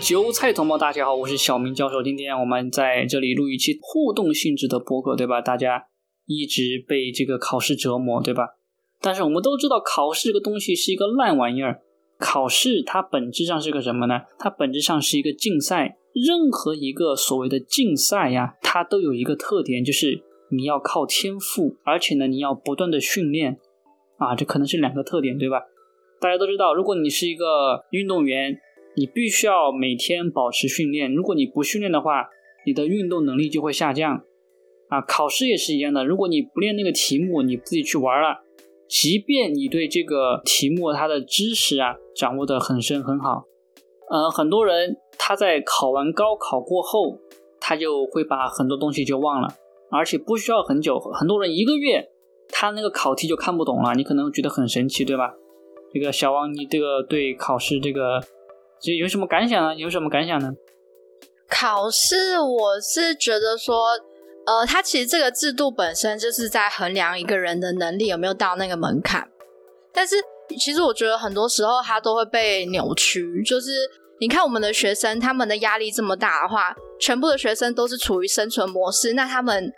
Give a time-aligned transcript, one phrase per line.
[0.00, 2.02] 韭菜同胞，大家好，我是小明教授。
[2.02, 5.40] 今天我们在这里录一期互动性质的播客，对吧？
[5.40, 5.86] 大家
[6.26, 8.44] 一直被这个考试折磨，对吧？
[9.00, 11.80] 但是我们都知道，考试这个东西是一个烂玩意儿。
[12.18, 14.20] 考试它本质上是个什么呢？
[14.38, 15.98] 它本质上是一个竞赛。
[16.14, 23.58] 任何一个所谓的竞赛呀，它都有一个特点，就是你要靠天赋，而且呢，你要不断的训练
[24.18, 25.62] 啊，这可能是两个特点，对吧？
[26.20, 28.56] 大家都知道，如果你是一个运动员，
[28.94, 31.12] 你必须要每天保持训练。
[31.14, 32.28] 如果你不训练的话，
[32.66, 34.24] 你的运动能力就会下降。
[34.88, 38.40] 啊，考试也是一样的，如果你不练那个题目，你自己去玩了，
[38.86, 43.46] 即便你对这个题目它的知识啊掌握的很深很好，
[44.10, 47.18] 呃，很多人他在考完高考过后，
[47.58, 49.48] 他就会把很多东西就忘了，
[49.90, 52.10] 而且不需要很久，很多人一个月
[52.50, 53.94] 他那个考题就看不懂了。
[53.94, 55.32] 你可能觉得很神奇，对吧？
[55.94, 58.20] 这个小王，你这个对考试这个
[58.82, 59.74] 就有什么感想呢？
[59.76, 60.50] 有什么感想呢？
[61.48, 63.90] 考试，我是觉得说，
[64.46, 69.28] 呃，它其实这个制度本身就是在衡量一个人的能力有没有到那个门槛。
[69.92, 70.16] 但是，
[70.58, 73.42] 其实我觉得很多时候它都会被扭曲。
[73.44, 73.70] 就是
[74.20, 79.72] 你看我们的学生，他们的压力这么大的话，全部的学生都是处于生存模式，那他们。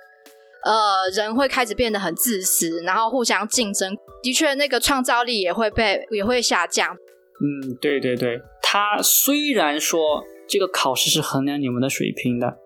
[0.66, 6.90] 呃，人会开始变得很自私，然后互相竞争，的确，那个创造力也会被也会下降。
[6.94, 8.40] 嗯，对对对，
[8.74, 12.58] 他虽然说这个考试是衡量你们的水平的，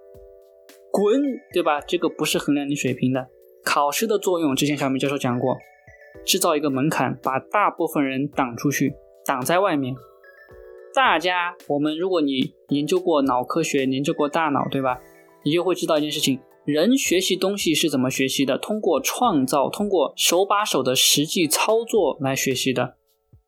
[0.91, 1.20] 滚，
[1.53, 1.83] 对吧？
[1.83, 3.28] 这个不是衡量你水平的。
[3.62, 5.59] 考试的作用，之前小明教授讲过，
[6.25, 8.95] 制造一个门槛，把大部分人挡出去，
[9.27, 9.95] 挡在外面。
[10.95, 14.98] 大家，我们如果你研究过脑科学，研究过大脑，对吧？
[15.45, 16.41] 你就会知道一件事情。
[16.64, 18.56] 人学习东西是怎么学习的？
[18.56, 22.97] 通过创造，通过手把手的实际操作来学习的。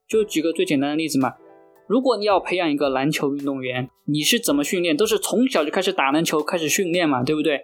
[0.07, 1.37] 就举个最简单的例子嘛，
[1.91, 4.97] 如果你要培养一个篮球运动员，你是怎么训练？
[4.97, 7.63] 都是从小就开始打篮球，开始训练嘛，对不对？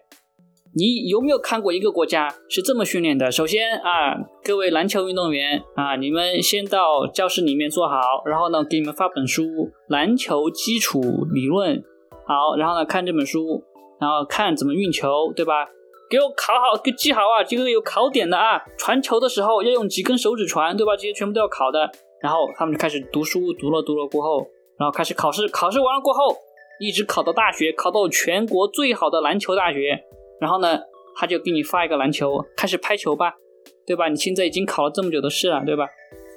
[0.75, 3.31] 你有没有看过一个国家是这么训练的？
[3.31, 9.45] 首先啊，各位篮球运动员啊，你们先到教室里面坐好，然后呢，给你们发本书
[9.87, 11.01] 《篮球基础
[11.33, 11.77] 理论》，
[12.27, 13.62] 好，然后呢，看这本书。
[13.99, 15.69] 然后看怎么运球，对吧？
[16.11, 17.43] 给我考好，给记好啊！
[17.43, 18.61] 这个有考点的啊！
[18.77, 20.95] 传球的时候要用几根手指传，对吧？
[20.95, 21.91] 这些全部都要考的。
[22.22, 24.47] 然后他们就开始读书，读了读了过后，
[24.78, 25.47] 然后开始考试。
[25.49, 26.37] 考试完了过后，
[26.81, 30.04] 一直考到大学，考到全国最好的篮球大学。
[30.41, 30.81] 然后呢，
[31.16, 33.34] 他就给你发一个篮球，开始拍球吧，
[33.87, 34.09] 对吧？
[34.09, 35.87] 你现在已经考了这么久的试了，对吧？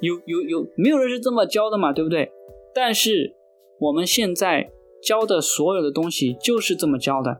[0.00, 2.30] 有有有，没有人是这么教的嘛，对不对？
[2.74, 3.34] 但是
[3.80, 4.70] 我们现在
[5.02, 7.36] 教的所有的东西就是这么教的。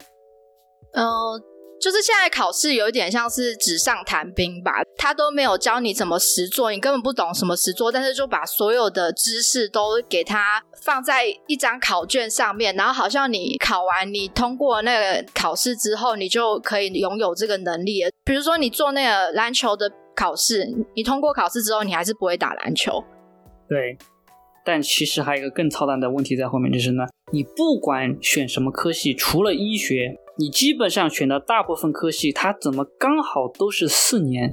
[0.93, 1.07] 嗯，
[1.81, 18.11] 就是现在考试有一点像是纸上谈兵吧，他都没有教你怎么实做，你根本不懂什么实做，但是就把所有的知识都给他放在一张考卷上面，然后好像你考完，你通过那个考试之后，你就可以拥有这个能力了。
[18.23, 20.65] 比如说你做那个篮球的考试，
[20.95, 23.03] 你通过考试之后，你还是不会打篮球。
[23.67, 23.97] 对，
[24.65, 30.17] 但其实还有一个更操蛋的问题在后面，就是呢，你不管选什么科系，除了医学。
[30.37, 34.51] 你基本上选的大部分科系，它怎么刚好都是四年？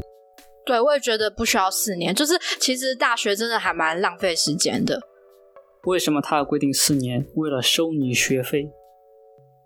[0.67, 2.15] 对，我也觉得不需要四年。
[2.15, 5.01] 就是其实大学真的还蛮浪费时间的。
[5.85, 7.27] 为什么它要规定四年？
[7.37, 8.69] 为了收你学费。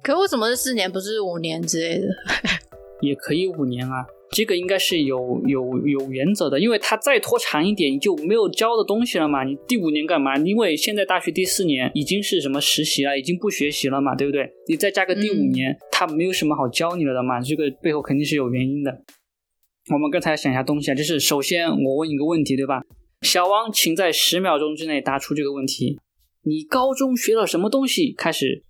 [0.02, 2.06] 可为什么是四年，不是五年之类的？
[3.00, 4.06] 也可以五年啊。
[4.32, 9.44] 这个应该是有有有原则的，因为他再拖长一点，你就没有教的东西了嘛。
[9.44, 10.34] 你第五年干嘛？
[10.38, 14.50] 因为现在大学第四年已经是什么实习了，已经不学习了嘛，对不对？
[14.68, 17.40] 你再加个第五年，他没有什么好教你了的嘛。
[17.42, 19.02] 这个背后肯定是有原因的。
[19.92, 22.82] 我们刚才想一下东西啊，就是首先我问一个问题，对吧？
[23.20, 26.00] 小王，请在十秒钟之内答出这个问题。
[26.44, 28.14] 你高中学了什么东西？
[28.14, 28.64] 开始。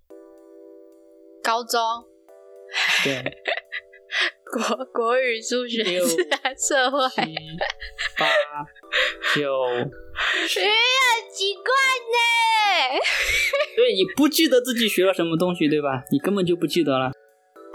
[1.41, 1.79] 高中。
[3.05, 3.23] 对。
[4.53, 6.99] 国 国语、数学、自然、社会，
[8.19, 8.27] 八
[9.35, 9.41] 九，
[10.47, 10.69] 十，很
[11.33, 11.73] 奇怪
[12.13, 12.99] 呢。
[13.75, 16.03] 对，你不记得自己学了什么东西，对吧？
[16.11, 17.11] 你根本就不记得了。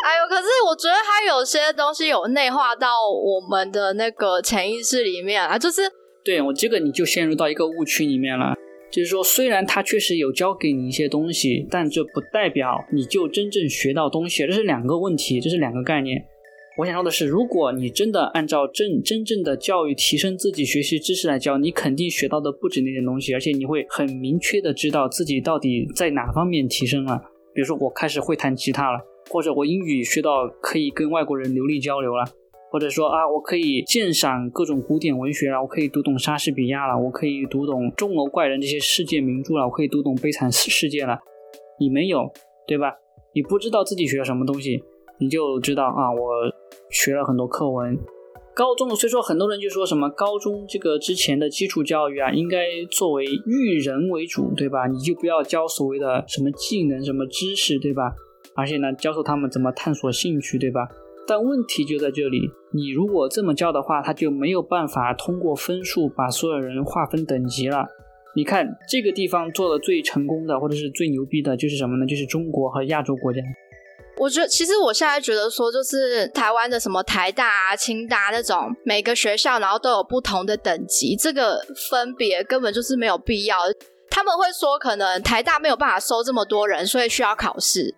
[0.04, 5.82] 哎呦，可是我觉得它有些东西有内化到我们的那个潜意识里面啊，就是，
[6.24, 8.54] 对我这个你就陷入到一个误区里面了。
[8.90, 16.24] 就是说，虽然他确实有教给你一些东西，但这不代表你就真正学到东西，这是两个问题，这是两个概念。
[16.78, 27.20] 我想说的是，如果你真的按照真真正的教育提升自己学习知识来教，你肯定学到的不止那点东西，而且你会很明确的知道自己到底在哪方面提升了。
[27.52, 32.24] 比如说，我开始会弹吉他了，或者我英语学到可以跟外国人流利交流了，
[32.70, 41.18] 或者说啊，我可以鉴赏各种古典文学了，我可以读懂莎士比亚了，我可以读懂钟楼怪人这些世界名著了，我可以读懂悲惨世界了。
[41.80, 42.30] 你没有，
[42.68, 42.94] 对吧？
[43.34, 44.80] 你不知道自己学了什么东西，
[45.18, 46.20] 你就知道啊，我
[46.90, 47.98] 学了很多课文。
[48.54, 52.58] 高中，所以说很多人就说什么高中这个之前的基础教育啊，应该
[52.90, 54.88] 作为育人为主，对吧？
[54.88, 58.12] 你就不要教所谓的什么技能、什么知识，对吧？
[58.56, 60.88] 而且呢，教授他们怎么探索兴趣，对吧？
[61.24, 67.86] 但问题就在这里，你如果这么教的话，他就没有办法通过分数把所有人划分等级了。
[68.34, 72.06] 你看这个地方做的最成功的，或者是最牛逼的，就是什么呢？
[72.06, 73.40] 就是中国和亚洲国家。
[74.18, 81.60] 我觉得，其实我现在觉得说，就是台湾的什么台大啊、清大那种，每个学校然后都有不同的等级，这个
[81.90, 83.56] 分别根本就是没有必要。
[84.10, 87.94] 他们会说，可能台大没有办法收这么多人，所以需要考试。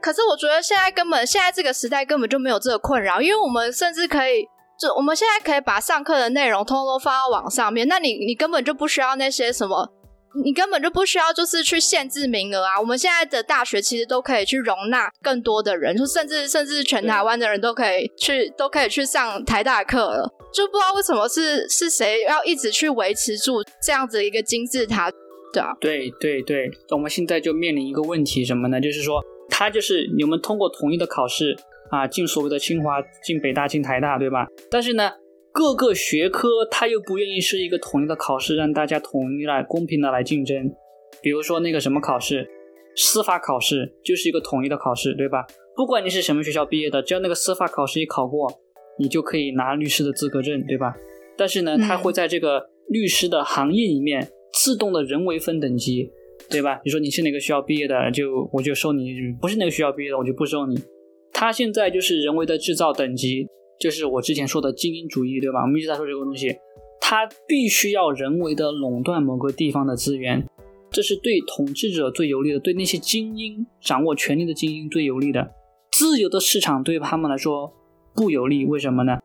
[0.00, 4.46] 可是我觉得现在根本现在这个时代根本就没有这个困扰，因为我们甚至可以，
[4.80, 9.92] 就我们现在可以把上课的内容通通都放到网上面，那你你根本就不需要那些什么。
[10.44, 12.78] 你根本就不需要，就是去限制名额啊！
[12.78, 20.32] 我们现在的大学其实都可以去容纳更多的人，就甚至甚至全台湾的人都可以去，都可以去上台大课了。
[20.52, 25.10] 就不知道为什么是是谁要一直去维持住这样子一个金字塔，
[25.52, 25.74] 对啊？
[25.80, 28.80] 对对对，我们现在就面临一个问题什么呢？
[28.80, 31.56] 就是说，他就是你们通过统一的考试
[31.90, 34.46] 啊，进所谓的清华、进北大、进台大，对吧？
[34.70, 35.10] 但是呢？
[35.58, 40.72] 各个学科他又不愿意是一个统一的考试，让大家统一来公平的来竞争。
[41.20, 42.48] 比如说那个什么考试，
[42.94, 45.44] 司法考试就是一个统一的考试，对吧？
[45.74, 48.48] 不管你是什么学校毕业的，只要那个司法考试一考过，
[49.00, 50.94] 你就可以拿律师的资格证，对吧？
[51.36, 56.08] 但是呢，他会在这个律师的行业里面自动的人为分等级，
[56.48, 56.80] 对吧？
[56.84, 59.10] 你说你是哪个学校毕业的，就我就收你；
[59.40, 60.78] 不是哪个学校毕业的，我就不收你。
[61.32, 63.48] 他现在就是人为的制造等级。
[63.78, 65.62] 就是我之前说的精英主义，对吧？
[65.62, 66.56] 我们一直在说这个东西，
[67.00, 70.44] 它必须要人为的垄断某个地方的资源，
[70.90, 75.52] 这是对统治者最有利的，对那些精英掌握权力的精英最有利的。
[75.92, 77.72] 自由的市场对他们来说
[78.14, 79.18] 不有利，为什么呢？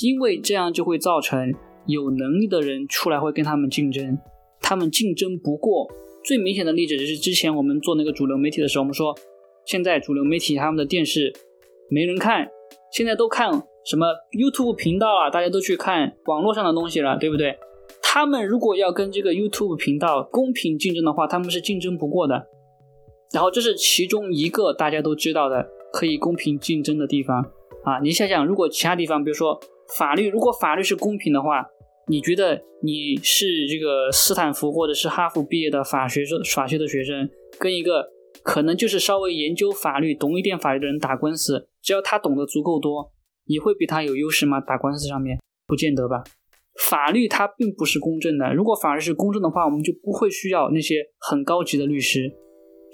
[0.00, 1.52] 因为这样就会造成
[1.86, 4.18] 有能力的人出来会跟他们竞争，
[4.60, 5.90] 他们竞争不过。
[6.24, 9.12] 最明显的例子就是之前我们做那个主流媒体的时候，我们说
[9.66, 11.32] 现在主流媒体他们的电视
[11.90, 12.48] 没人看，
[12.92, 13.64] 现在都看。
[13.84, 17.56] 什么 YouTube 频道啊，大家都去看网络上的东西了，对不对？
[18.02, 22.46] 他们如果要跟这个 YouTube 频道公平竞争的话，他们是竞争不过的。
[23.32, 27.42] 然后这是其中一个大家都知道的可以公平竞争的地方
[27.84, 27.98] 啊。
[28.02, 29.58] 你想想，如果其他地方，比如说
[29.96, 31.66] 法律，如果法律是公平的话，
[32.08, 37.28] 你觉得你是这个斯坦福或者是哈佛毕业的法学生、法学的学生，
[37.58, 38.10] 跟一个
[38.42, 43.10] 可能就是稍微研究法律、懂一点法律的人打官司，只要他懂得足够多。
[43.52, 44.58] 你会比他有优势吗？
[44.62, 46.24] 打官司上面不见得吧。
[46.88, 48.54] 法律它并不是公正的。
[48.54, 52.32] 如果法律是公正的话，我们就不会需要那些很高级的律师。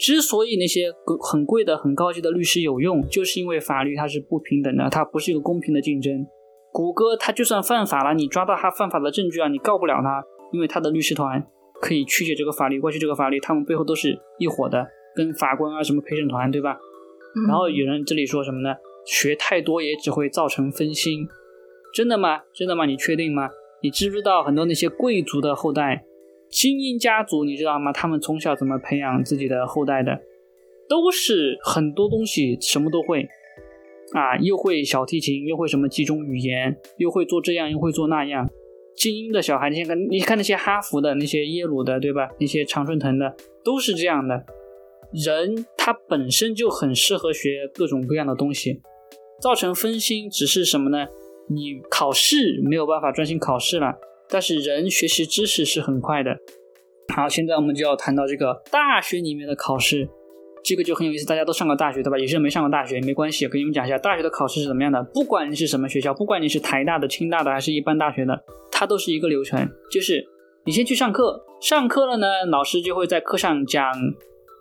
[0.01, 0.91] 之所以那些
[1.31, 6.27] 很贵的、很高级的律师有用，就是因为法律它是不平等的，它不是一个公平的竞争。
[6.73, 11.45] 谷歌它就算犯法了，你抓到他犯法的证据啊，你告不了他，因为他的律师团
[11.81, 14.85] 可以曲解这个法律，歪曲这个法律，他们背后都是一伙的，
[15.15, 16.77] 跟法官啊什么陪审团，对吧？
[17.47, 18.75] 然后有人这里说什么呢？
[19.11, 21.27] 学太多也只会造成分心，
[21.95, 22.43] 真的吗？
[22.53, 22.85] 真的吗？
[22.85, 23.49] 你确定吗？
[23.83, 26.05] 你知不知道很多那些贵族的后代、
[26.51, 27.91] 精英家族，你知道吗？
[27.91, 30.21] 他们从小怎么培养自己的后代的？
[30.89, 33.27] 都是很多东西什么都会
[34.13, 38.47] 啊，又会小提琴，又会什么几种语言，又会做这样，又会做那样。
[38.95, 42.29] 精英的小孩，你看，你看那些哈佛的、那些耶鲁的，对吧？
[42.41, 43.35] 那些常春藤的，
[43.65, 44.45] 都是这样的。
[45.13, 48.83] 人他本身就很适合学各种各样的东西。
[49.41, 51.07] 造成分心只是什么呢？
[51.51, 53.95] 你考试没有办法专心考试了，
[54.29, 56.37] 但是人学习知识是很快的。
[57.15, 60.07] 好，现在我们就要谈到这个大学里面的考试，
[60.63, 61.25] 这个就很有意思。
[61.25, 62.19] 大家都上过大学对吧？
[62.19, 65.03] 有些人没上过大学没关系，给你们讲一下大学的考试是怎么样的。
[65.15, 70.23] 不管你是什么学校，不管你是台大的、清大的还是一般大学的，它都是一个流程，就是
[70.67, 73.91] 你先去上课，上课了呢，老师就会在课上讲，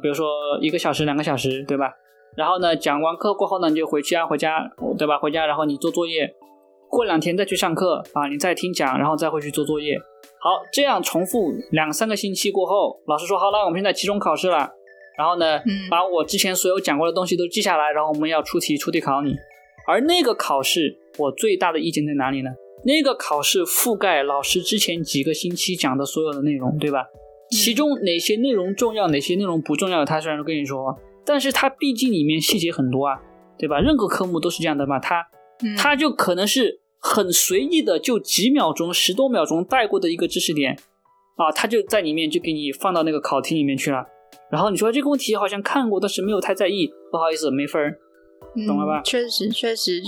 [0.01, 0.25] 比如说
[0.61, 1.91] 一个小时、两个小时，对吧？
[2.35, 5.17] 然后呢，讲完课过后呢，你就回家，回家，对吧？
[5.17, 6.35] 回家，然后你做作业，
[6.89, 9.97] 过两天再去上课啊，你再听讲，然后再回去做作业。
[10.39, 14.69] 好，这样重复两三个星期过后，老师说好了，我们现在期中考试了。
[15.17, 19.35] 然后呢，把我之前所有讲过的东西都记下来，然后我们要出题，出题考你。
[19.87, 22.51] 而那个考试，我最大的意见在哪里呢？
[22.85, 27.07] 那个考试覆盖老师之前几个星期讲的所有的内容，对吧？
[27.49, 30.95] 其中哪些内容重要，哪些内容不重要，他虽然跟你说。
[31.27, 33.19] 但是它毕竟里面细节很多啊，
[33.59, 33.79] 对吧？
[33.79, 35.27] 任何科目都是这样的嘛，它，
[35.77, 40.79] 它就可能是很随意的，就几秒钟、十多秒钟带过的一个知识点，
[41.35, 44.05] 啊，它就在里面就给你放到那个考题里面去了。
[44.49, 47.99] 然后你说这个问题好像看过，但是没有太在意，不好意思，没分儿，
[48.65, 49.01] 懂了吧？
[49.03, 50.01] 确实，确实，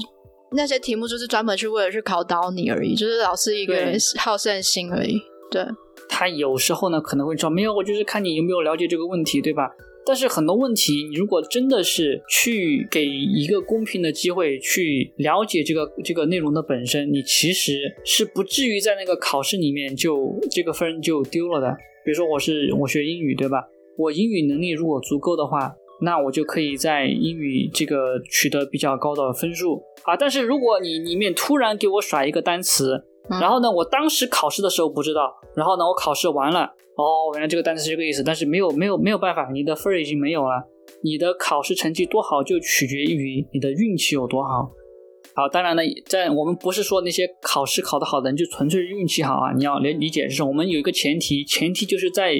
[0.52, 3.76] 那些题目就是专门去为了去考倒你而已，就是老师一个
[4.18, 5.20] 好胜心而已。
[5.52, 5.66] 对，
[6.08, 9.70] 他有时候呢可能会说没有，我就是看你有没有了解这个问题，对吧？
[10.06, 21.78] 但是很多问题，你如果真的是去给一个公平的机会去了解这个这个内容的本身，你其实是不至于在那个考试里面就这个分就丢了的。
[22.04, 23.64] 比如说我是我学英语，对吧？
[23.98, 30.16] 我英语能力如果足够的话，那我就可以在英语这个取得比较高的分数啊。
[30.18, 36.62] 但是如果你里面突然给我甩一个单词，然后呢，我当时考试的时候不知道，然后呢，我考试完了，
[36.96, 40.64] 哦，原来这个单词是这个意思，但是没有没有没有办法，你的分儿已经没有了。
[41.04, 44.72] 你的考试成绩多好，就取决于你的运气有多好。
[45.36, 52.34] 好，当然呢，在我们不是说那些考试考得好的人就纯粹是运气好啊，你要理理解就是，我们有一个前提，前提就是在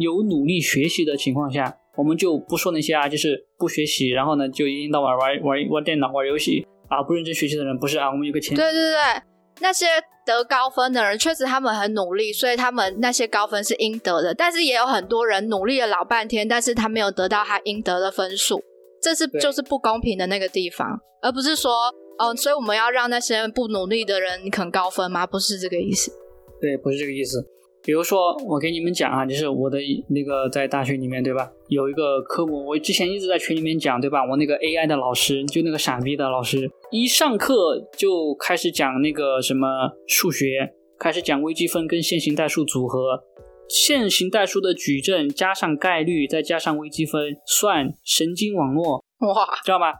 [0.00, 8.56] 有努力学习的情况下，我们就不说那些啊，就是不学习，然后呢就一天到晚玩玩玩电脑、玩游戏啊，不认真学习的人，不是啊，我们有个前提。
[8.56, 9.22] 对对对，
[9.60, 9.86] 那些
[10.24, 14.34] 得高分的人，确实他们很努力，所以他们那些高分是应得的。
[14.34, 18.62] 但是也有很多人努力了老半天，但是他没有得到他应得的分数，
[19.02, 21.72] 这是就是不公平的那个地方，而不是说。
[22.18, 25.26] 哦，所以我们要让那些不努力的人肯高分吗？
[25.26, 26.10] 不是这个意思。
[26.58, 27.46] 对，不是这个意思。
[27.82, 29.76] 比如说，我给你们讲啊，就是我的
[30.08, 31.52] 那个在大学里面，对吧？
[31.68, 34.24] 有一个科目，我之前一直在群里面讲，对吧？
[34.24, 39.66] 我那个 AI 的老师，就那个傻逼的老师，一上课就开始讲那个什么
[40.06, 43.24] 数学，开始讲微积分跟线性代数组合，
[43.68, 49.94] 线性代数的矩阵加上概率，再加上微积分，算神经网络，哇，知道吧？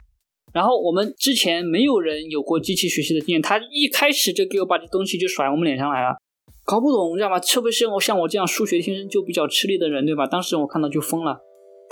[0.53, 6.17] 然后我们之前没有人有过机器学习的经验，他一开始就给我把这东西就甩我们脸上来了，
[6.65, 7.39] 搞不懂，知道吗？
[7.41, 10.27] 特别是我像我这样数学天生就比较吃力的人，对吧？
[10.27, 11.39] 当时我看到就疯了，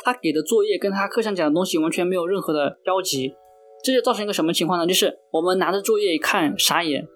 [0.04, 3.34] 他给的作业跟他课上讲的东西完全没有任何的交集，
[3.82, 4.87] 这就造成一个什么情况呢？
[4.87, 7.08] 就是我们拿着作业一看傻眼，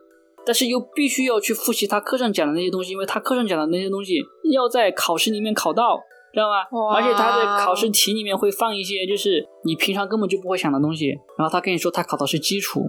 [0.46, 4.14] 但是又必须要去复习他课上讲的那些东西，因为他课上讲的那些东西
[4.52, 6.00] 要在考试里面考到。
[6.30, 6.56] 知道吗？
[6.94, 11.08] 而且他的考试题里面会放一些，就是你平常根本就不会想的东西。
[11.38, 12.82] 然后他跟你说他考的是基础，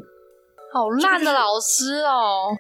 [0.74, 2.52] 好烂的老师哦，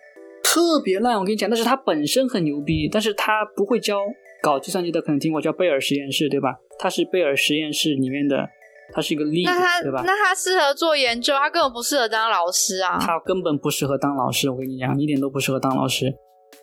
[0.41, 1.19] 特别烂。
[1.19, 3.99] 我跟你讲，但是他本身很牛逼，但是他不会教。
[4.41, 6.55] 搞计算机的可能听过叫贝尔实验室，对吧？
[6.77, 8.47] 他是贝尔实验室里面的，
[8.93, 9.51] 他是一个例子，
[9.83, 10.03] 对吧？
[10.05, 12.97] 那他适合做研究，他根本不适合当老师啊。
[12.99, 16.13] 他根本不适合当老师，我跟你讲，一点都不适合当老师。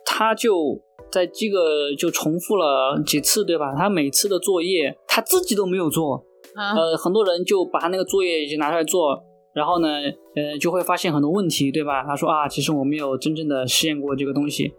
[0.05, 0.83] 他就。
[1.09, 3.73] 在这个就重复了几次，对吧？
[3.79, 9.17] 他每次的作业他自己都没有做，呃，很多人就把他那个作业已经拿出来做，
[9.55, 9.89] 然后呢，
[10.35, 12.03] 呃，就会发现很多问题，对吧？
[12.03, 14.75] 他说啊，其实我没有真正的试验过这个东西。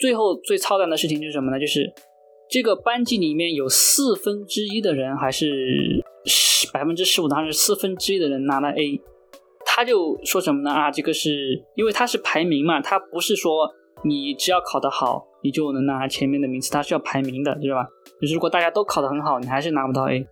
[0.00, 1.60] 最后最操蛋的事情就是什么呢？
[1.60, 1.92] 就是
[2.50, 9.00] 这个班级里面有四分之一的人，还是十百分之十五，当然是四分之一的人拿了 A，
[9.64, 10.70] 他就说什么呢？
[10.70, 13.70] 啊，这个是因为他是排名嘛，他不是说
[14.04, 15.26] 你只要考得好。
[15.40, 17.86] 你就能拿前面的名次，他是要排名的，知道吧？
[18.20, 20.26] 就是如果大家都考得很好，你还是拿不到 A。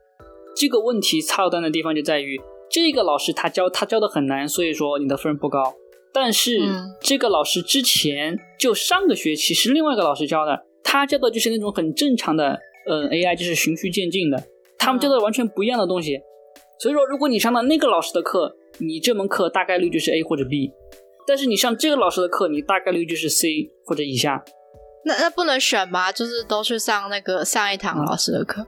[0.57, 2.37] 这个问题操蛋的地方就在于，
[2.69, 5.73] 这个老师他教他教的很难，所以说你的分不高。
[6.13, 6.59] 但是
[7.01, 14.40] 这个老师之前就上个学期是另外一个老师教的，他教的就是那种很正常的，嗯，AI 就是循序渐进的，
[14.78, 16.21] 他们教的完全不一样的东西。
[16.78, 20.71] 所以说，如果你上了那个老师的课，你这门课大概率就是 A 或者 B；
[21.26, 24.45] 但是你上这个老师的课，你大概率就是 C 或者以下。
[25.05, 26.12] 那那不能选吗？
[26.12, 28.64] 就是都去上那个上一堂老师的课。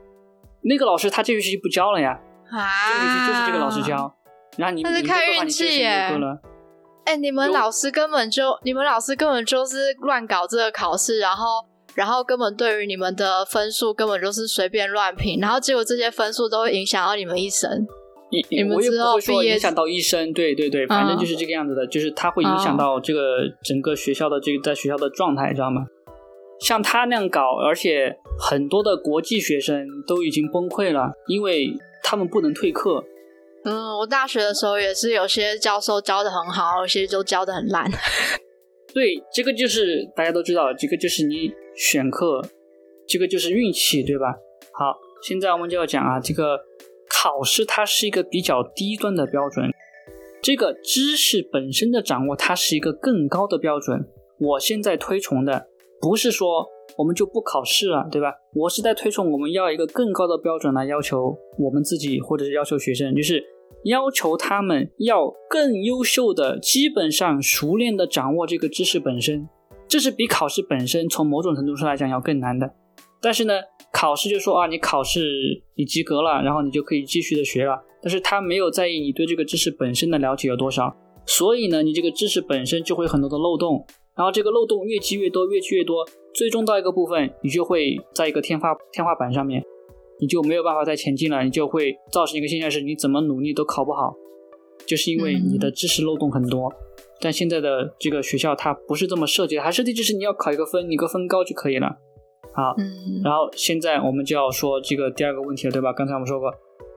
[0.63, 2.19] 那个老师他这学期不教了呀，
[2.51, 4.13] 啊，这学期就是这个老师教。
[4.57, 6.11] 然后你那是看运气耶。
[7.05, 11.45] 哎，你们老师根本就你们老师根本就是乱搞这个考试，然后
[11.99, 17.85] 然后根本对于你们的分数根本就是随便乱评，然后结果这些分数都会影响到你们一生。
[18.31, 25.81] 你你们之后说影响到一生，对对对，反正就是这个样子的，就是它会影响到这个整个学校的这个在学校的状态，知道吗？
[26.61, 31.67] 像他那样搞，而且很多的国际学生都已经崩溃了，因为
[32.01, 33.03] 他们不能退课。
[33.65, 37.91] 嗯，我大学的时候也是，有些教授教的很好，有些就教的很烂。
[38.93, 42.41] 对，这个就是大家都知道，这个就是你选课，
[43.07, 44.35] 这个就是运气，对吧？
[44.71, 46.59] 好，现在我们就要讲啊，这个
[47.09, 49.69] 考试它是一个比较低端的标准，
[50.41, 54.07] 这个知识本身的掌握它是一个更高的标准。
[54.39, 55.67] 我现在推崇的。
[56.01, 56.65] 不是说
[56.97, 58.33] 我们就不考试了，对吧？
[58.55, 63.43] 我是在推崇我们要一个更高的标准来要求我们自己，或者是要求学生，就是
[63.85, 69.47] 要求他们要更优秀的，基本上熟练的掌握这个知识本身。
[69.87, 72.71] 这是比考试本身从某种程度上来讲要更难的。
[73.21, 73.53] 但是呢，
[73.91, 77.81] 考试就说啊，你考试你及格了，然后你就可以继续的学了。
[78.01, 80.95] 但是他没有在意你对这个知识本身的了解有多少，
[81.25, 89.61] 所以呢，你这个知识本身就会很多的漏洞，然后这个漏洞越积越多，越积越多，最终到一个部分，你就会在一个天花天花板上面，
[90.19, 94.13] 你就没有办法再前进了，你就会造成一个现象是，你怎么努力都考不好，
[94.85, 96.71] 就是因为你的知识漏洞很多。
[97.21, 101.97] 但现在的这个学校它不是这么设计的，它设计就是你要考一个分，你个分高就可以了。
[102.53, 102.75] 好，
[103.23, 105.93] 然后现在我们就要说这个第二个问题了，对吧？
[105.93, 106.49] 刚才我们说过，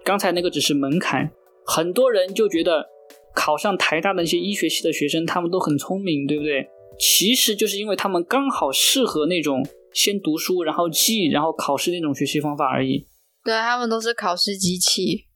[0.05, 1.31] 刚才那个只是门槛，
[1.67, 2.87] 很多人就觉得
[3.35, 6.69] 考上台大的那些医学系的学生，他们都很聪明，对不对？
[6.99, 13.07] 其实就是因为他们刚好适合那种先读书，然后记，然后考试那种学习方法而已。
[13.45, 15.27] 对他们都是考试机器。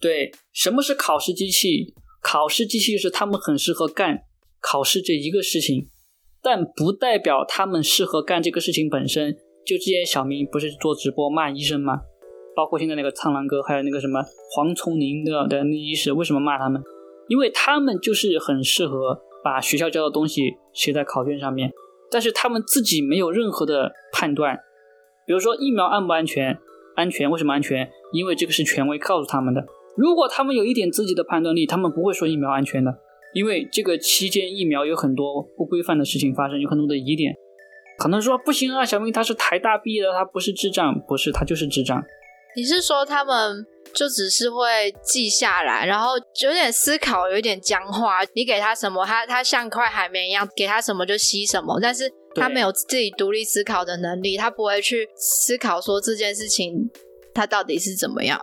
[0.00, 1.94] 对，什么是考试机器？
[2.22, 4.22] 考试机器就是他们很适合干
[4.60, 5.88] 考试这一个事情，
[6.42, 9.36] 但不代表他们适合干这个事情本身。
[9.64, 12.00] 就之前小明不是做直播骂医生吗？
[12.54, 14.22] 包括现在那个苍狼哥，还有那个什么
[14.54, 16.82] 黄聪宁的的那医师，为什么骂他们？
[17.28, 21.72] 因为他们就是很适合把学校教的东西写在考卷上面，
[22.10, 24.56] 但是他们自己没有任何的判断。
[25.26, 26.58] 比如说疫苗安不安全？
[26.96, 27.88] 安全，为什么安全？
[28.12, 29.64] 因为这个是权威告诉他们的。
[29.96, 32.98] 如果他们有一点自己的判断力，他们不会说疫苗安全的，
[33.32, 37.34] 因为这个期间疫苗有很多不规范的事情发生，有很多的疑点。
[37.98, 42.02] 可能说不行啊，小明他是台大毕业的，他不是智障，不是他就是智障。
[42.54, 46.12] 你是说他们就只是会记下来，然后
[46.42, 48.20] 有点思考，有点僵化。
[48.34, 51.78] 你给他什么，他他像块海绵一样，给他什么就吸什么。
[51.80, 56.90] 但是他没有自己独立思考的能力，他不会去思考说这件事情
[57.34, 58.40] 他到底是怎么样。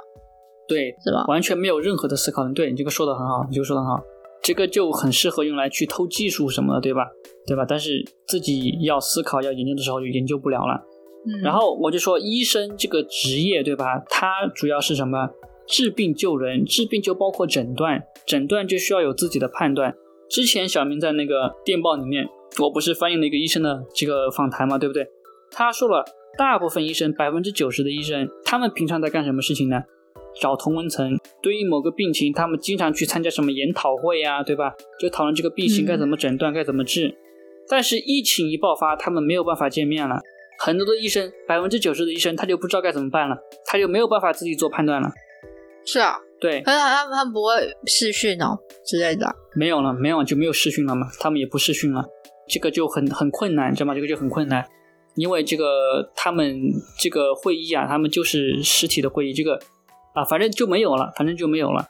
[0.67, 1.25] 对，是吧？
[1.27, 2.55] 完全没有任何的思考能力。
[2.55, 4.03] 对你这个说的很好，你这个说的很好。
[4.41, 7.07] 这个就很适合用来去偷技术什么的，对吧？
[7.47, 7.65] 对吧？
[7.67, 10.81] 但是自己要思考、要研究的时候就研究不了了。
[11.25, 14.03] 嗯，然后我就说，医生这个职业，对吧？
[14.09, 15.29] 它主要是什么？
[15.65, 19.96] 治病救人，治病就包括诊断，诊断就需要有自己的判断。
[20.29, 22.27] 之前小明在那个电报里面，
[22.59, 25.07] 我不是翻译了一个医生的这个访谈嘛，对不对？
[25.51, 26.03] 他说了，
[26.37, 29.83] 大部分医生，百分之九十的医生，他们平常在干什么事情呢？
[30.42, 34.74] 找同温层，对于某个病情，他们经常去参加什么研讨会呀，对吧？
[35.00, 37.16] 就讨论这个病情该怎么诊断，该怎么治。
[37.70, 40.20] 但是疫情一爆发，他们没有办法见面了，
[40.59, 45.11] 很多的医生，百分之九十的医生，他就不知道该怎么办了，他就没有办法自己做判断了。
[45.85, 47.51] 是啊，对，他们他们不会
[47.86, 52.06] 试训哦之类的，没有了，没有就没有试训了嘛，他们也不试训了，
[52.50, 53.96] 这个就很很困难，知道吗？
[53.96, 54.68] 这个就很困难，
[55.16, 56.60] 因为这个他们
[57.00, 59.60] 这个会议啊，他们就是实体的会议，这个。
[60.14, 61.88] 啊，反正就没有了，反正就没有了。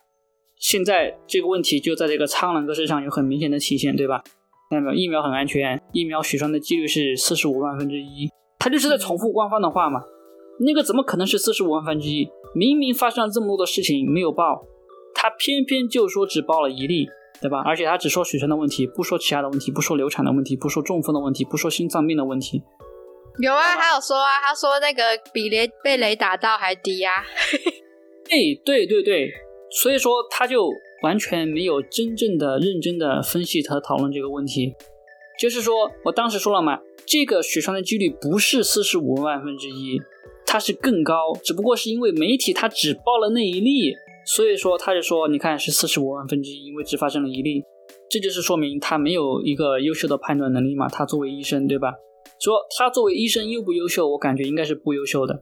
[0.58, 4.24] 现在这个问题就在这个苍狼哥身上有很明显的体现，对吧？
[4.70, 4.96] 看到没有？
[4.96, 10.00] 疫苗很安全，疫苗血栓的几率是四十五万分之一，他就是在重复官方的话嘛。
[10.66, 12.30] 那个怎么可能是四十五万分之一？
[12.54, 14.66] 明明发生了这么多的事情没有报，
[15.16, 17.08] 他偏偏就说只报了一例，
[17.42, 17.62] 对吧？
[17.66, 22.62] 而且他只说血栓的问题，不说其他的问题，不说流产的问题，不说中风的问题，不说心脏病的问题。
[23.40, 27.24] 有啊，他有说啊，他说那个比雷被雷打到还低啊。
[28.30, 29.32] 对对对对，
[29.82, 30.70] 所以说他就
[31.02, 34.76] 完全没有真正的认真的分析和讨论这个问题。
[35.40, 40.00] 就是说我当时说了嘛，这个血栓的几率不是四十五万分之一，
[40.46, 43.94] 它是更高，只不过是因为媒体他只报了那一例，
[44.26, 47.64] 所以说他就说你看是四十五万分之一，因为只发生了一例，
[48.10, 50.88] 这就是说明他没有一个优秀的判断能力嘛。
[50.88, 51.94] 他作为医生，对吧？
[52.40, 55.42] 说他作为医生优不优秀，我感觉应该是不优秀的。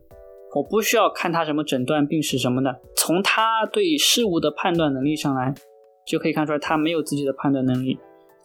[0.56, 5.54] 我不需要看他什么诊断病史什么的，从他对事物的判断能力上来，
[6.06, 7.98] 就可以看出来他没有自己的判断能力。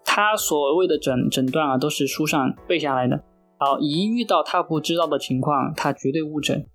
[0.04, 3.20] 他所谓的诊诊断啊，都是书上背下来的。
[3.58, 6.66] 好，一遇到他不知道的情况，他绝对误诊。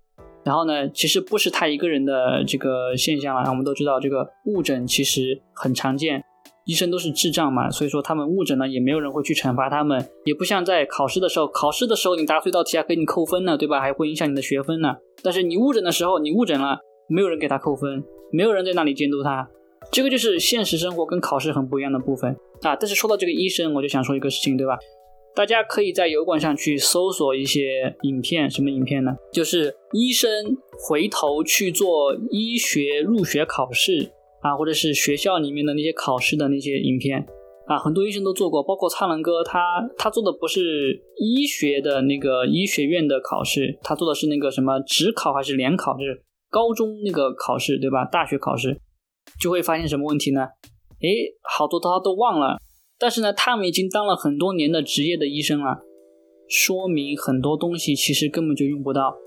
[0.43, 6.23] 然后呢，其实不是他一个人的这个现象了，我们都知道这个误诊其实很常见。
[6.65, 13.79] 医生都是智障嘛，所以说他们误诊呢，也没有人会去惩罚他们，也不像在考试的时候，考试的时候你答错一道题还给你扣分呢，对吧？
[13.79, 14.95] 还会影响你的学分呢。
[15.23, 19.47] 但是你误诊的时候，你误诊了，没有人给他扣分，没有人在那里监督他，
[19.91, 22.75] 这个就是现实生活跟考试很不一样的部分啊。
[22.75, 24.77] 但是说到这个医生，我就想说一个事情，对吧？
[25.35, 29.11] 大家可以在油管上去搜索一些影片，什么影片呢？
[29.31, 30.29] 就是医生
[30.87, 34.11] 回头去做医学入学考试。
[34.41, 37.23] 啊，或者是学校里面的那些考试的那些影片
[37.67, 48.03] 啊，很多医生都做过，包括苍兰哥，他他做的不是医学的那个医学院的考试，他做的是那个什么职考还是联考，就是高中那个考试，对吧？
[48.05, 48.81] 大学考试
[49.39, 50.47] 就会发现什么问题呢？
[51.01, 52.57] 诶，好多他都忘了，
[53.01, 55.79] 但是呢，他们已经当了很多年的职业的医生了，
[56.47, 59.17] 说明很多东西其实根本就用不到。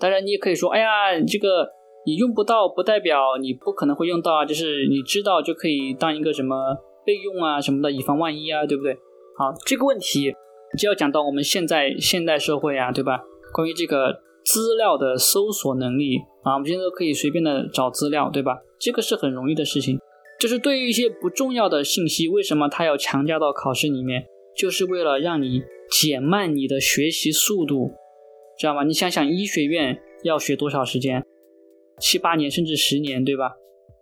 [0.00, 1.68] 当然，你也可以说，哎呀，这个
[2.06, 6.56] 你用不到，不代表你不可能会用到啊，就是你知道就可以当一个什么
[7.04, 8.94] 备用啊什么的，以防万一啊，对不对？
[9.36, 10.32] 好，这个问题
[10.78, 13.20] 就要讲到我们现在现代社会啊，对吧？
[13.52, 18.58] 关于这个资料的搜索能力啊，我们现在都可以随便的找资料，对吧？
[18.78, 19.98] 这个是很容易的事情。
[20.38, 24.24] 就是对于一些不重要的信息，为什么他要强加到考试里面？
[24.56, 27.90] 就是为了让你减慢你的学习速度，
[28.58, 28.84] 知道吗？
[28.84, 31.24] 你想想，医学院要学多少时间？
[32.00, 33.56] 七八年甚至十年，对吧？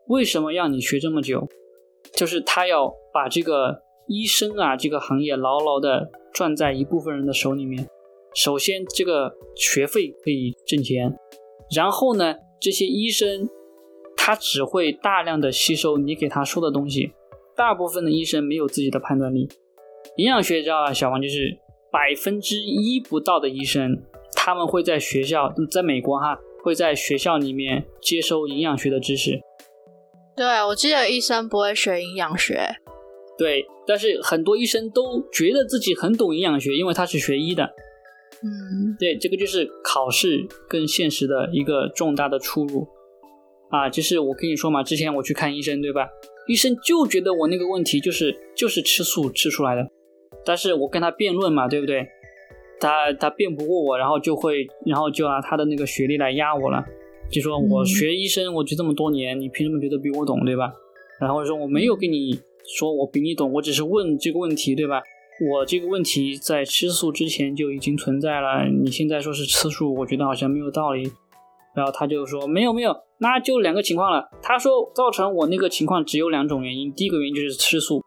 [0.09, 1.49] 为什么让你学这么久？
[2.13, 7.89] 就是他要把这个医生啊这个行业牢牢的攥在一部分人的手里面。
[8.35, 11.15] 首先，这个学费可以挣钱，
[11.75, 13.49] 然后呢，这些医生。
[14.27, 17.13] 他只会大量的吸收你给他说的东西，
[17.55, 19.49] 大部分的医生没有自己的判断力。
[20.17, 21.57] 营养学知道吧，小王就是
[21.93, 24.03] 百分之一不到的医生，
[24.35, 29.41] 他们会在学校，在美国哈，会在学校里面接收营养学的知识。
[30.37, 32.69] 对，我记得医生不会学营养学。
[33.39, 37.63] 对，但是很多医生都觉得自己很懂营养学，因为他是学医的。
[38.43, 42.89] 嗯，对，这个就是考试跟现实的一个重大的出入。
[43.69, 46.09] 啊，就是我跟你说嘛，之前我去看医生，对吧？
[46.47, 49.83] 医生就觉得我那个问题就是就是吃素吃出来的，
[50.45, 52.07] 但是我跟他辩论嘛，对不对？
[52.79, 56.85] 他他辩不过我，然后就会然后就拿他的那个学历来压我了，
[57.31, 60.73] 就说我学医生，我学这么多年，你凭什么觉得比我懂，对吧？
[61.21, 62.39] 然后说我没有跟你
[62.79, 65.03] 说我比你懂，我只是问这个问题，对吧？
[65.51, 71.11] 我这个问题在吃素之前就已经存在了，你现在说是吃素，我觉得好像没有道理。
[71.75, 72.97] 然后他就说没有没有。
[73.19, 74.29] 那就两个情况了。
[74.43, 78.03] 他说造成我那个情况只有两种原因，第一个原因就是吃素，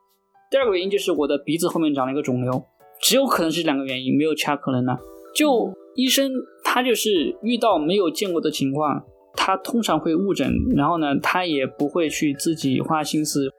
[0.51, 2.63] 第二个原因就是我的鼻子后面长了一个肿瘤，
[3.01, 4.97] 只有可能是两个原因，没有其他可能了。
[5.35, 6.31] 就医生
[6.63, 9.03] 他就是遇到没有见过的情况，
[9.35, 13.49] 他通常会误诊，然后呢，他也不会去自己花心思。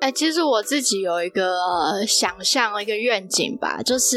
[0.00, 4.16] 哎，其实我自己有一个想象，一个愿景吧，就是。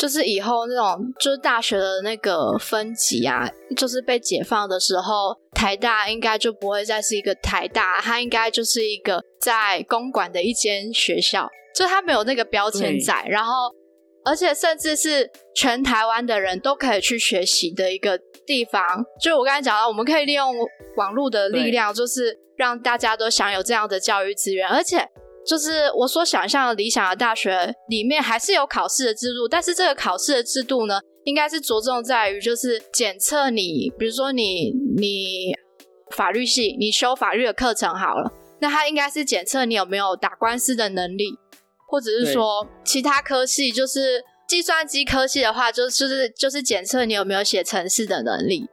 [0.00, 13.52] 就是以后那种，就是大学的那个分级啊，就是被解放的时候，台大应该就不会再是一个台大，它应该就是一个在公馆的一间学校，就它没有那个标签在，然后
[14.24, 18.82] 而且甚至是全台湾的人都可以去学习的一个地方。
[19.22, 20.54] 就我刚才讲到，我们可以利用
[20.96, 25.06] 网络的力量，就是让大家都享有这样的教育资源，而且。
[25.46, 35.52] 就是我所想象的理想的大学里面还是有考试的制度，但是这个考试的制度呢，应该是着重在于就是检测你，比如说你你
[36.14, 41.38] 法律系你修法律的课程好了，那它应该是检测你有没有打官司的能力，
[41.88, 48.66] 或者是说其他科系就是计算机科系的话，就是就是检测你有没有写程式的能力。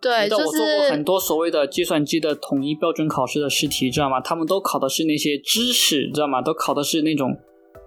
[0.00, 4.20] 对，就是我做过很多所谓的计算机的统一标准考试的试题，知道吗？
[4.20, 6.42] 他们都考的是那些知识，知道吗？
[6.42, 7.36] 都考的是那种，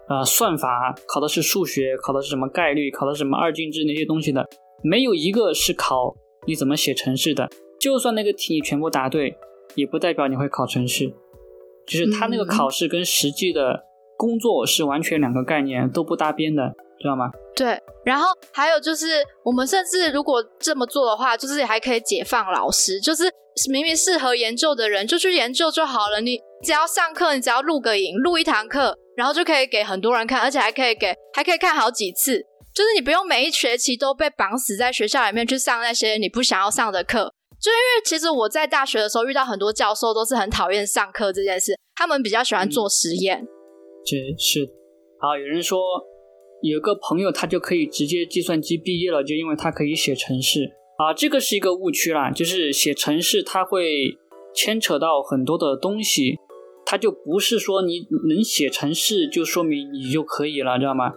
[0.09, 4.45] 呃，算法，考的是数学，考的是什么概率，考的是什么二进制那些东西的，
[4.83, 7.47] 没有一个是考你怎么写程式的。
[7.79, 9.37] 就算那个题你全部答对，
[9.75, 11.13] 也不代表你会考程式。
[11.87, 13.83] 就是他那个考试跟实际的
[14.17, 16.75] 工作是完全两个概念，都不搭边的。
[17.01, 17.25] 知道吗？
[17.55, 23.23] 对，然后还有就是，我们甚至如果这么做的话，就是还可以解放老师，就是
[23.71, 26.21] 明明适合研究的人就去研究就好了。
[26.21, 32.41] 你只要上课，你只要录个影，录一堂课，然后就可以给很多人看，而且还可以给，还可以看好几次。
[32.73, 37.33] 就是你不用每一学期都被绑死在学校里面去上那些你不想要上的课。
[37.61, 43.45] 就因为其实我在大学的时候遇到很多教授都是很讨厌上课这件事，他们比较喜欢做实验。
[44.05, 44.65] 这是
[45.19, 45.79] 好，有人说。
[46.61, 52.29] 有个朋友，他就可以直接计算机毕业了，就因为他可以写程式啊，这个是一个误区啦。
[52.31, 54.17] 就是写程式，它会
[54.53, 56.37] 牵扯到很多的东西，
[56.85, 61.13] 它就不是说你能写程式就说明你就可以了，知道吗？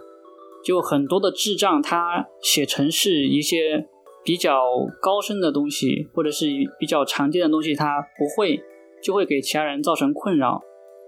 [0.63, 3.85] 就很多的智障，他写程式一些
[4.23, 4.63] 比较
[5.01, 6.47] 高深的东西，或者是
[6.79, 8.61] 比较常见的东西，他不会，
[9.03, 10.61] 就会给其他人造成困扰。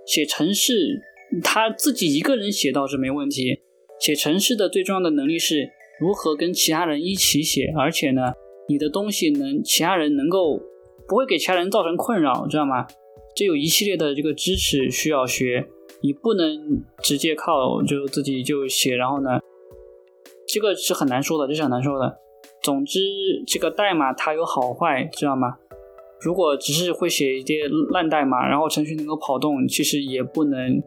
[0.05, 1.01] 写程式，
[1.41, 3.61] 他自己一个人写倒是没问题。
[3.99, 8.33] 写程式的最重要的能力是如何跟其他人一起写，而且呢，
[8.67, 10.59] 你的东西能其他人能够
[11.07, 12.85] 不会给其他人造成困扰，知道吗？
[13.35, 15.67] 这有一系列的这个知识需要学，
[16.01, 19.39] 你不能直接靠就自己就写，然后呢，
[20.47, 22.17] 这个是很难说的，这是很难说的。
[22.63, 22.99] 总之，
[23.45, 25.57] 这个代码它有好坏，知道吗？
[26.21, 30.81] 如果只是会写一些烂代码，然后程序能够跑动，其实也不能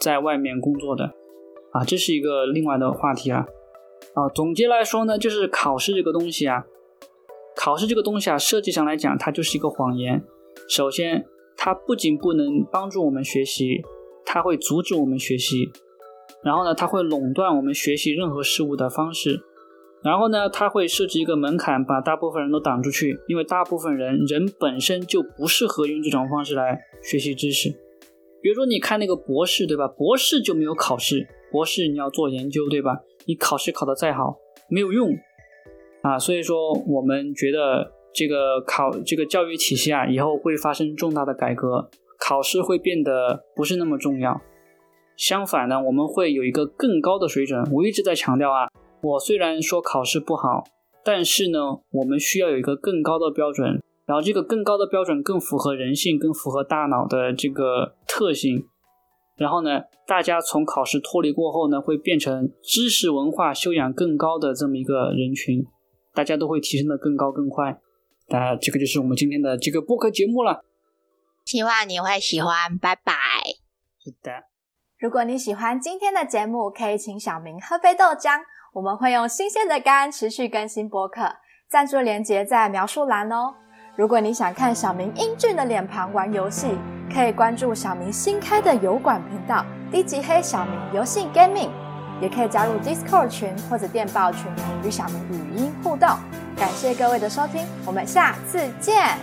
[0.00, 1.12] 在外面工作的。
[1.74, 3.44] 啊，这是一个另外的话题啊。
[4.14, 6.64] 啊，总结来说呢，就是考试这个东西啊，
[7.56, 10.22] 考试这个东西啊，设计上来讲，它就是一个谎言。
[10.68, 13.82] 首先，它不仅不能帮助我们学习，
[14.24, 15.70] 它会阻止我们学习。
[16.44, 19.40] 然后呢，它会垄断我们学习任何事物的方式。
[20.04, 27.70] 然后呢，它会设置一个门槛，把大部分人都挡出去，因为大部分人人本身就不适合用这种方式来学习知识。
[28.42, 29.88] 比如说，你看那个博士，对吧？
[29.88, 32.98] 博士就没有考试，博士你要做研究，对吧？
[33.26, 34.36] 你考试考得再好，
[34.68, 35.16] 没有用。
[36.02, 41.88] 啊，所以说我们觉得这个考这个教育体系啊，以后会发生重大的改革，
[42.18, 44.42] 考试会变得不是那么重要。
[45.16, 47.62] 相反呢，我们会有一个更高的水准。
[47.70, 48.66] 我一直在强调啊，
[49.00, 50.64] 我虽然说考试不好，
[51.04, 51.60] 但是呢，
[51.92, 58.66] 我们需要有一个更高的标准，然后这个更高的标准更符合人性，更符合大脑的这个特性。
[59.36, 65.66] 然后呢，大家从考试脱离过后呢，会变成知识文化修养更高的这么一个人群。
[66.16, 67.76] 大家都会提升的更高更快，
[68.28, 70.64] 那这个就是我们今天的这个播客节目了。
[71.44, 73.12] 希望你会喜欢，拜拜。
[73.98, 74.44] 是的，
[74.96, 78.38] 如果你喜欢今天的节目，可以请小明喝杯豆浆，
[78.74, 81.22] 我们会用新鲜的肝持续更新播客，
[81.68, 83.56] 赞助链接在描述栏哦。
[83.96, 86.76] 如果你想看小明英俊的脸庞玩游戏，
[87.14, 91.70] 可以关注小明新开的油管频道“低级黑小明游戏 gaming”，
[92.20, 94.50] 也可以加入 Discord 群或者电报群
[94.84, 96.08] 与小明语音互动。
[96.56, 99.16] 感谢各位的收听，我们下次见。